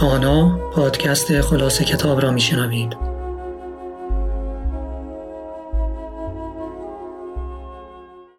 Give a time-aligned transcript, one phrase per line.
[0.00, 2.96] خانا پادکست خلاصه کتاب را میشنوید.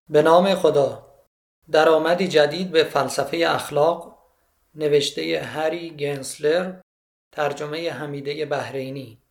[0.10, 1.08] به نام خدا.
[1.72, 4.18] درآمدی جدید به فلسفه اخلاق
[4.76, 6.74] نوشته هری گنسلر
[7.32, 9.22] ترجمه حمیده بهرینی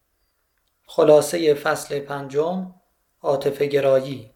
[0.86, 2.74] خلاصه فصل پنجم
[3.22, 4.30] عاطفه گرایی.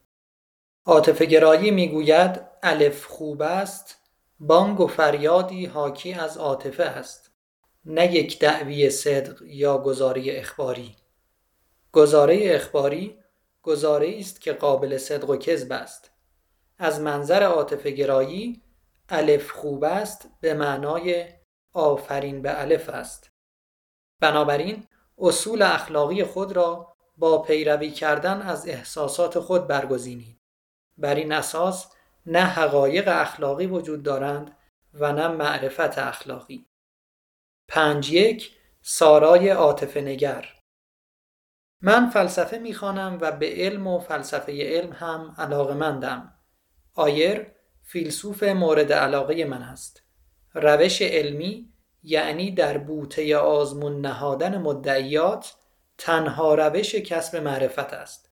[0.87, 3.97] عاطفه گرایی می‌گوید الف خوب است
[4.41, 7.30] بانگ و فریادی حاکی از عاطفه است.
[7.85, 10.97] نه یک دعوی صدق یا گزاره اخباری.
[11.93, 13.19] گزاره اخباری
[13.63, 16.11] گزاره است که قابل صدق و کذب است.
[16.79, 18.63] از منظر عاطفه گرایی
[19.09, 21.29] الف خوب است به معنای
[21.73, 23.31] آفرین به الف است.
[24.21, 24.87] بنابراین
[25.19, 30.41] اصول اخلاقی خود را با پیروی کردن از احساسات خود برگزینید.
[30.99, 31.93] بر این اساس
[32.27, 34.57] نه حقایق اخلاقی وجود دارند
[34.95, 36.70] و نه معرفت اخلاقی.
[37.71, 38.51] پنج یک
[38.83, 40.49] سارای عاطفه نگر.
[41.81, 46.33] من فلسفه می‌خوانم و به علم و فلسفه علم هم علاقمندم
[46.95, 47.47] آیر
[47.83, 50.03] فیلسوف مورد علاقه من است.
[50.55, 55.55] روش علمی یعنی در بوته آزمون نهادن مدعیات
[55.99, 58.31] تنها روش کسب معرفت است.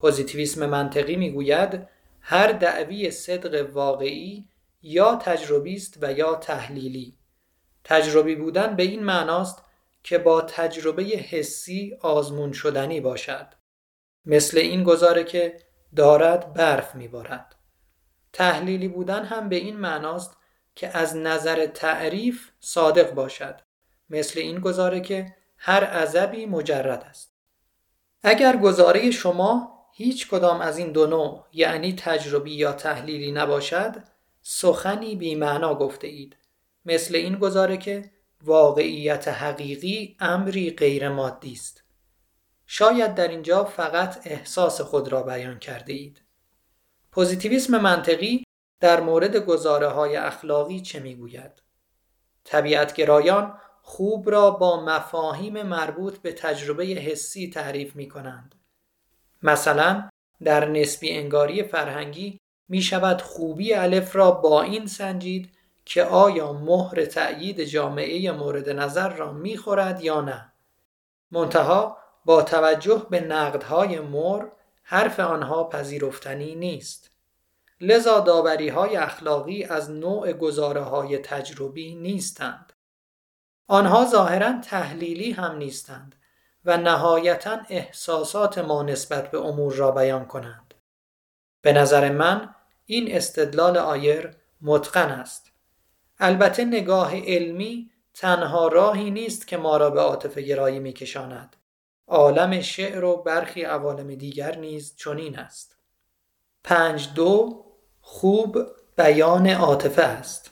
[0.00, 1.88] پوزیتیویسم منطقی می‌گوید
[2.20, 4.48] هر دعوی صدق واقعی
[4.82, 7.18] یا تجربی است و یا تحلیلی.
[7.84, 9.62] تجربی بودن به این معناست
[10.02, 13.46] که با تجربه حسی آزمون شدنی باشد.
[14.26, 15.58] مثل این گزاره که
[15.96, 17.54] دارد برف میبارد.
[18.32, 20.36] تحلیلی بودن هم به این معناست
[20.74, 23.60] که از نظر تعریف صادق باشد.
[24.10, 27.34] مثل این گزاره که هر عذبی مجرد است.
[28.22, 33.94] اگر گزاره شما هیچ کدام از این دو نوع یعنی تجربی یا تحلیلی نباشد
[34.42, 36.36] سخنی بی معنا گفته اید
[36.84, 38.10] مثل این گزاره که
[38.42, 41.84] واقعیت حقیقی امری غیر مادی است.
[42.66, 46.22] شاید در اینجا فقط احساس خود را بیان کرده اید
[47.12, 48.44] پوزیتیویسم منطقی
[48.80, 51.62] در مورد گزاره های اخلاقی چه می‌گوید؟
[52.44, 58.54] طبیعتگرایان خوب را با مفاهیم مربوط به تجربه حسی تعریف می کنند.
[59.42, 60.08] مثلا
[60.44, 65.53] در نسبی انگاری فرهنگی می شود خوبی الف را با این سنجید
[65.84, 70.52] که آیا مهر تأیید جامعه مورد نظر را می خورد یا نه.
[71.30, 74.46] منتها با توجه به نقدهای مر
[74.82, 77.10] حرف آنها پذیرفتنی نیست.
[77.80, 82.72] لذا داوری های اخلاقی از نوع گزاره های تجربی نیستند.
[83.66, 86.14] آنها ظاهرا تحلیلی هم نیستند
[86.64, 90.74] و نهایتا احساسات ما نسبت به امور را بیان کنند.
[91.62, 92.54] به نظر من
[92.86, 95.53] این استدلال آیر متقن است.
[96.18, 101.56] البته نگاه علمی تنها راهی نیست که ما را به عاطفه گرایی میکشاند.
[102.08, 105.76] عالم شعر و برخی عوالم دیگر نیز چنین است.
[106.64, 107.64] پنج دو
[108.00, 108.58] خوب
[108.96, 110.50] بیان عاطفه است.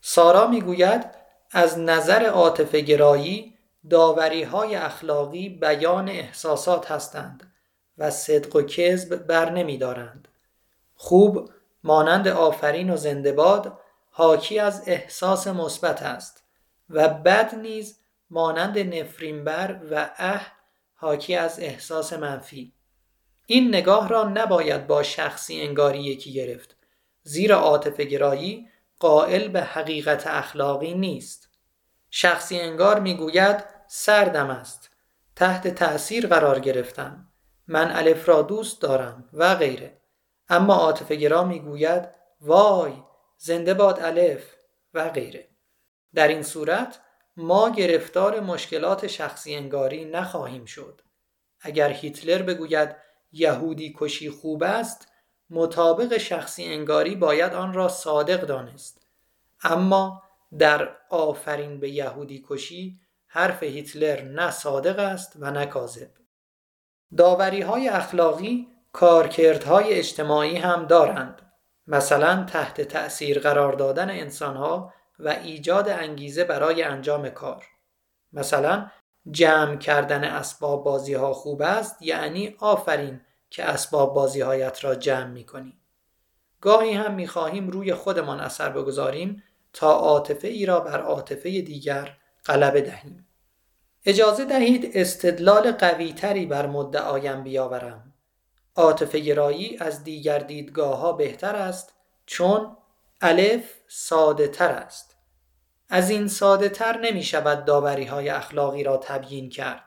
[0.00, 1.04] سارا می‌گوید
[1.50, 3.54] از نظر عاطفه گرایی
[3.90, 7.52] داوری های اخلاقی بیان احساسات هستند
[7.98, 10.28] و صدق و کذب بر نمی دارند.
[10.94, 11.50] خوب
[11.84, 13.78] مانند آفرین و زندباد
[14.16, 16.44] حاکی از احساس مثبت است
[16.90, 17.98] و بد نیز
[18.30, 20.52] مانند نفرینبر و اه
[20.94, 22.72] حاکی از احساس منفی.
[23.46, 26.76] این نگاه را نباید با شخصی انگاری یکی گرفت
[27.22, 31.48] زیرا عاطفه گرایی قائل به حقیقت اخلاقی نیست.
[32.10, 34.90] شخصی انگار می‌گوید سردم است
[35.36, 37.28] تحت تأثیر قرار گرفتم
[37.66, 40.00] من الف را دوست دارم و غیره.
[40.48, 42.08] اما عاطفه گرا می‌گوید
[42.40, 43.03] وای!
[43.46, 44.54] زنده باد الف
[44.94, 45.48] و غیره.
[46.14, 47.00] در این صورت
[47.36, 51.00] ما گرفتار مشکلات شخصی انگاری نخواهیم شد.
[51.60, 52.96] اگر هیتلر بگوید
[53.32, 55.08] یهودی کشی خوب است
[55.50, 59.06] مطابق شخصی انگاری باید آن را صادق دانست.
[59.62, 60.22] اما
[60.58, 66.10] در آفرین به یهودی کشی حرف هیتلر نه صادق است و نه کاذب.
[67.16, 71.43] داوری های اخلاقی کارکردهای اجتماعی هم دارند.
[71.86, 77.64] مثلا تحت تأثیر قرار دادن انسانها و ایجاد انگیزه برای انجام کار
[78.32, 78.90] مثلا
[79.30, 83.20] جمع کردن اسباب بازی ها خوب است یعنی آفرین
[83.50, 85.78] که اسباب بازی هایت را جمع می کنی.
[86.60, 89.42] گاهی هم می خواهیم روی خودمان اثر بگذاریم
[89.72, 92.16] تا عاطفه ای را بر عاطفه دیگر
[92.46, 93.26] غلبه دهیم.
[94.04, 98.13] اجازه دهید استدلال قویتری بر مدعایم بیاورم.
[98.76, 101.94] عاطفه گرایی از دیگر دیدگاه ها بهتر است
[102.26, 102.76] چون
[103.20, 105.16] الف ساده تر است.
[105.88, 109.84] از این ساده تر نمی شود داوری های اخلاقی را تبیین کرد.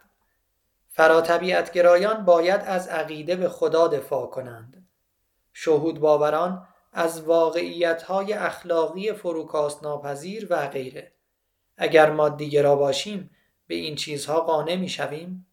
[0.89, 4.87] فراتبیعتگرایان باید از عقیده به خدا دفاع کنند.
[5.53, 11.11] شهود باوران از واقعیت های اخلاقی فروکاست ناپذیر و غیره.
[11.77, 13.29] اگر مادی را باشیم
[13.67, 15.46] به این چیزها قانع می شویم؟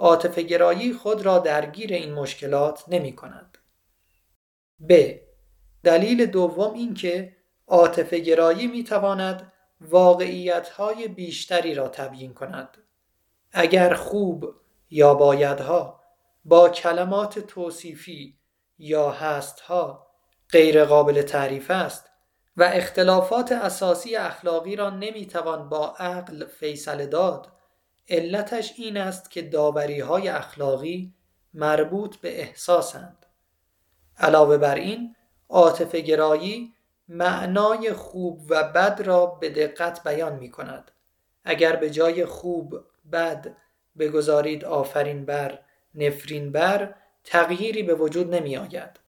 [0.00, 3.58] عاطف گرایی خود را درگیر این مشکلات نمی کند.
[4.88, 5.14] ب.
[5.84, 7.36] دلیل دوم این که
[7.66, 12.78] عاطف گرایی می تواند واقعیت های بیشتری را تبیین کند.
[13.52, 14.54] اگر خوب
[14.90, 16.00] یا بایدها
[16.44, 18.38] با کلمات توصیفی
[18.78, 20.10] یا هستها
[20.50, 22.10] غیر قابل تعریف است
[22.56, 27.59] و اختلافات اساسی اخلاقی را نمی‌توان با عقل فیصله داد
[28.08, 31.14] علتش این است که داوری های اخلاقی
[31.54, 33.26] مربوط به احساسند.
[34.18, 35.16] علاوه بر این
[35.48, 36.74] عاطفه گرایی
[37.08, 40.90] معنای خوب و بد را به دقت بیان می کند
[41.44, 43.56] اگر به جای خوب بد
[43.98, 45.58] بگذارید آفرین بر
[45.94, 46.94] نفرین بر
[47.24, 49.00] تغییری به وجود نمی آید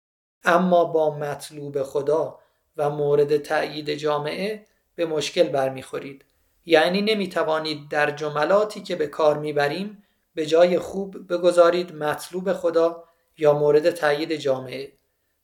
[0.43, 2.39] اما با مطلوب خدا
[2.77, 4.65] و مورد تأیید جامعه
[4.95, 6.25] به مشکل برمیخورید.
[6.65, 10.03] یعنی نمی توانید در جملاتی که به کار می‌بریم
[10.35, 13.03] به جای خوب بگذارید مطلوب خدا
[13.37, 14.93] یا مورد تأیید جامعه.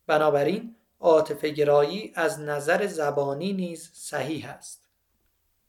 [0.08, 4.88] بنابراین عاطف گرایی از نظر زبانی نیز صحیح است.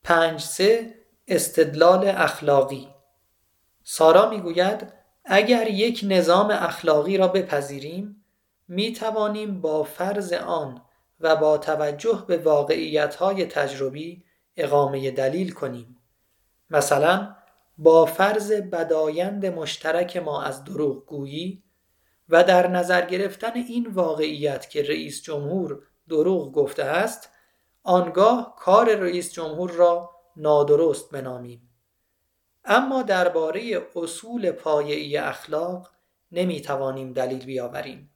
[0.04, 0.94] پنج سه
[1.28, 2.88] استدلال اخلاقی.
[3.84, 4.92] سارا می‌گوید
[5.24, 8.24] اگر یک نظام اخلاقی را بپذیریم
[8.68, 10.82] می توانیم با فرض آن
[11.20, 14.24] و با توجه به واقعیت های تجربی
[14.58, 15.96] اقامه دلیل کنیم.
[16.70, 17.34] مثلا
[17.78, 21.62] با فرض بدایند مشترک ما از دروغ گویی
[22.28, 27.30] و در نظر گرفتن این واقعیت که رئیس جمهور دروغ گفته است
[27.82, 31.70] آنگاه کار رئیس جمهور را نادرست بنامیم
[32.64, 35.90] اما درباره اصول پایه‌ای اخلاق
[36.32, 38.10] نمی توانیم دلیل بیاوریم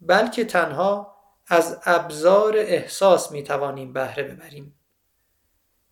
[0.00, 1.16] بلکه تنها
[1.46, 4.79] از ابزار احساس می توانیم بهره ببریم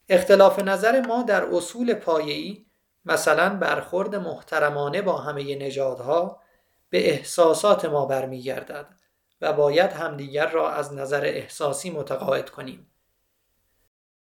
[0.08, 2.66] اختلاف نظر ما در اصول پایه‌ای
[3.04, 6.40] مثلا برخورد محترمانه با همه نژادها
[6.90, 8.86] به احساسات ما برمیگردد
[9.40, 12.90] و باید همدیگر را از نظر احساسی متقاعد کنیم.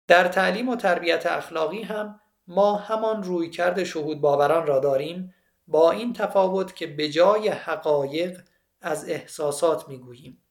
[0.06, 5.34] در تعلیم و تربیت اخلاقی هم ما همان رویکرد شهود باوران را داریم
[5.66, 8.40] با این تفاوت که به جای حقایق
[8.80, 10.42] از احساسات می‌گوییم.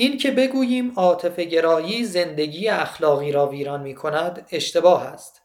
[0.00, 5.42] این که بگوییم عاطفه گرایی زندگی اخلاقی را ویران می کند اشتباه است.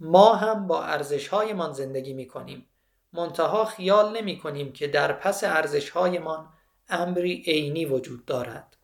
[0.00, 2.66] ما هم با ارزش هایمان زندگی می کنیم.
[3.12, 6.48] منتها خیال نمی کنیم که در پس ارزش هایمان
[6.88, 8.76] امری عینی وجود دارد.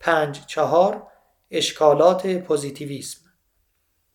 [0.00, 1.06] پنج چهار
[1.50, 3.20] اشکالات پوزیتیویسم.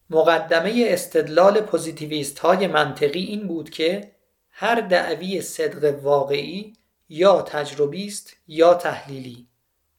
[0.10, 4.12] مقدمه استدلال پوزیتیویست های منطقی این بود که
[4.50, 6.74] هر دعوی صدق واقعی
[7.10, 9.51] یا تجربی است یا تحلیلی.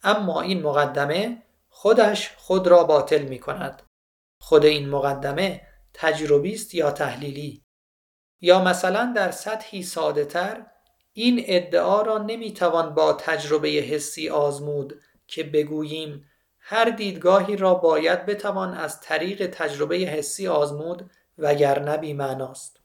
[0.02, 3.82] اما این مقدمه خودش خود را باطل می کند
[4.38, 5.60] خود این مقدمه
[5.94, 7.62] تجربی است یا تحلیلی
[8.40, 10.66] یا مثلا در سطحی ساده تر
[11.12, 18.26] این ادعا را نمی توان با تجربه حسی آزمود که بگوییم هر دیدگاهی را باید
[18.26, 22.80] بتوان از طریق تجربه حسی آزمود وگرنه بی معناست.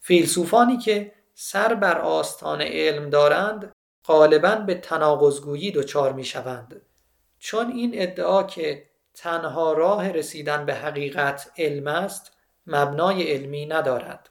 [0.00, 3.71] فیلسوفانی که سر بر آستان علم دارند
[4.06, 6.82] غالبا به تناقضگویی دچار می شوند
[7.38, 12.32] چون این ادعا که تنها راه رسیدن به حقیقت علم است
[12.66, 14.30] مبنای علمی ندارد.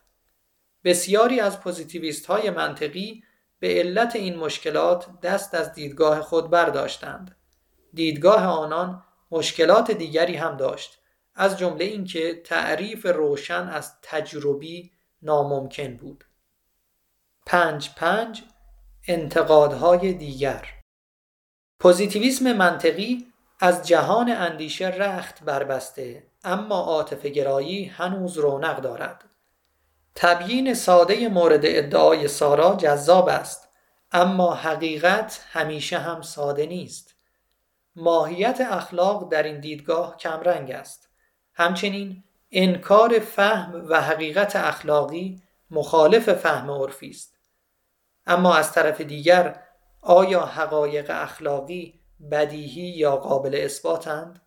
[0.83, 3.23] بسیاری از پوزیتیویست های منطقی
[3.59, 7.35] به علت این مشکلات دست از دیدگاه خود برداشتند.
[7.93, 11.01] دیدگاه آنان مشکلات دیگری هم داشت
[11.35, 16.25] از جمله اینکه تعریف روشن از تجربی ناممکن بود.
[17.45, 18.43] پنج پنج
[19.11, 20.67] انتقادهای دیگر.
[21.79, 23.27] پوزیتیویسم منطقی
[23.59, 29.23] از جهان اندیشه رخت بربسته اما عاطفه گرایی هنوز رونق دارد.
[30.15, 33.69] تبیین ساده مورد ادعای سارا جذاب است
[34.11, 37.15] اما حقیقت همیشه هم ساده نیست.
[37.95, 41.09] ماهیت اخلاق در این دیدگاه کمرنگ است.
[41.53, 45.41] همچنین انکار فهم و حقیقت اخلاقی
[45.71, 47.40] مخالف فهم عرفی است.
[48.27, 49.63] اما از طرف دیگر
[50.01, 51.99] آیا حقایق اخلاقی
[52.31, 54.41] بدیهی یا قابل اثباتند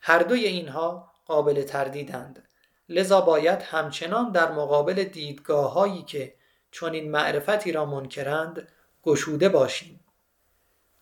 [0.00, 2.48] هر دوی اینها قابل تردیدند
[2.88, 6.34] لذا باید همچنان در مقابل دیدگاه هایی که
[6.82, 8.68] این معرفتی را منکرند
[9.02, 10.00] گشوده باشیم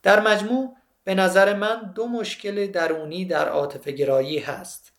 [0.02, 4.92] در مجموع به نظر من دو مشکل درونی در عاطفه گرایی هست.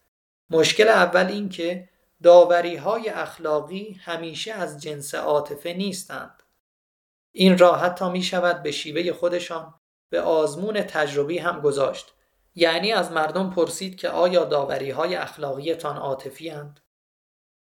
[0.49, 1.89] مشکل اول این که
[2.23, 6.42] داوری های اخلاقی همیشه از جنس عاطفه نیستند.
[7.35, 9.73] این را حتی می شود به شیوه خودشان
[10.09, 12.13] به آزمون تجربی هم گذاشت.
[12.55, 16.79] یعنی از مردم پرسید که آیا داوری های اخلاقیتان عاطفی هند؟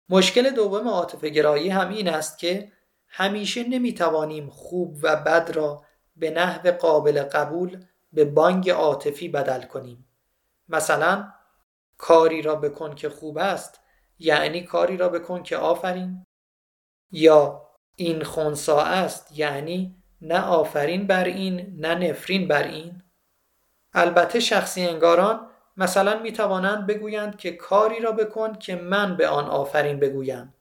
[0.09, 2.73] مشکل دوم عاطفه گرایی هم این است که
[3.09, 5.85] همیشه نمی توانیم خوب و بد را
[6.17, 10.09] به نحو قابل قبول به بانگ عاطفی بدل کنیم.
[10.69, 11.33] مثلا
[11.99, 13.81] کاری را بکن که خوب است
[14.19, 16.27] یعنی کاری را بکن که آفرین
[17.11, 17.70] یا
[18.00, 23.02] این خونسا است یعنی نه آفرین بر این نه نفرین بر این.
[23.92, 29.45] البته شخصی انگاران مثلا می توانند بگویند که کاری را بکن که من به آن
[29.45, 30.54] آفرین بگویم.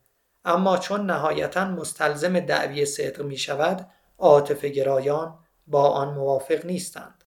[0.46, 7.24] اما چون نهایتا مستلزم دعوی صدق می شود عاطفه گرایان با آن موافق نیستند.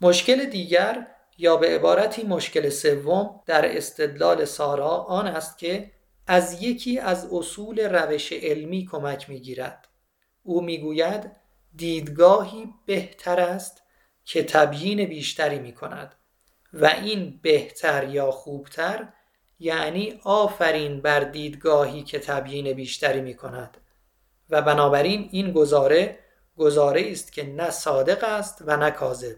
[0.00, 1.06] مشکل دیگر
[1.38, 5.90] یا به عبارتی مشکل سوم در استدلال سارا آن است که
[6.26, 9.88] از یکی از اصول روش علمی کمک می گیرد.
[10.42, 11.30] او می‌گوید
[11.76, 13.82] دیدگاهی بهتر است
[14.24, 16.14] که تبیین بیشتری می کند
[16.72, 19.08] و این بهتر یا خوبتر
[19.58, 23.76] یعنی آفرین بر دیدگاهی که تبیین بیشتری می کند
[24.50, 26.18] و بنابراین این گزاره
[26.56, 29.36] گزاره است که نه صادق است و نه کاذب.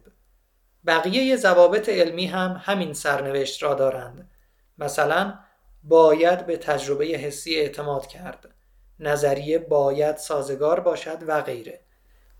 [0.86, 4.30] بقیه ضوابط علمی هم همین سرنوشت را دارند.
[4.78, 5.38] مثلا
[5.84, 8.54] باید به تجربه حسی اعتماد کرد.
[9.00, 11.80] نظریه باید سازگار باشد و غیره.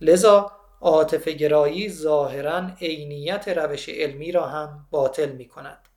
[0.01, 5.89] لذا عاطفه گرایی ظاهرا عینیت روش علمی را هم باطل می کند.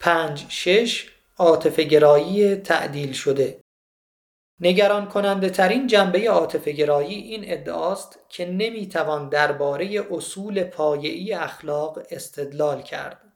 [0.00, 3.60] 5 6 عاطفه گرایی تعدیل شده.
[4.60, 12.82] نگران کننده ترین جنبه عاطفه گرایی این ادعاست که نمی‌توان درباره اصول پایه‌ای اخلاق استدلال
[12.82, 13.32] کرد.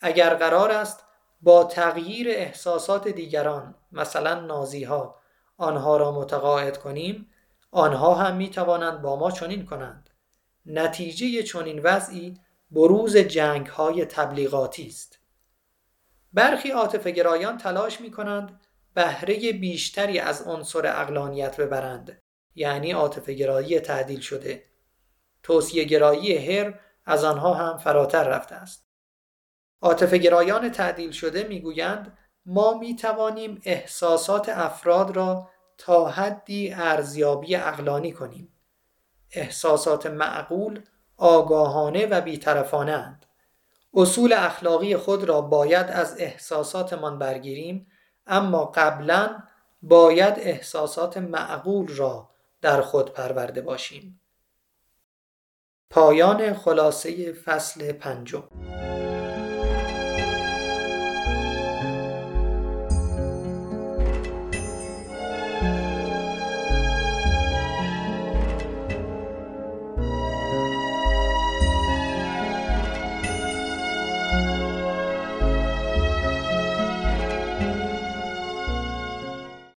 [0.00, 1.04] اگر قرار است
[1.44, 5.20] با تغییر احساسات دیگران مثلا نازی ها
[5.56, 7.30] آنها را متقاعد کنیم
[7.70, 10.10] آنها هم می توانند با ما چنین کنند.
[10.66, 12.34] نتیجه چنین وضعی
[12.70, 15.18] بروز جنگ های تبلیغاتی است.
[16.32, 18.60] برخی عاطفه گرایان تلاش می کنند
[18.94, 22.22] بهره بیشتری از عنصر اقلانیت ببرند
[22.54, 24.64] یعنی عاطفه گرایی تعدیل شده.
[25.42, 28.83] توصیه گرایی هر از آنها هم فراتر رفته است.
[29.84, 35.48] عاطفه گرایان تعدیل شده می‌گویند ما می توانیم احساسات افراد را
[35.78, 38.48] تا حدی ارزیابی اقلانی کنیم.
[39.32, 40.80] احساسات معقول
[41.16, 43.26] آگاهانه و بیطرفانه اند.
[43.94, 47.86] اصول اخلاقی خود را باید از احساساتمان برگیریم
[48.26, 49.42] اما قبلا
[49.82, 54.20] باید احساسات معقول را در خود پرورده باشیم.
[55.90, 58.44] پایان خلاصه فصل پنجم.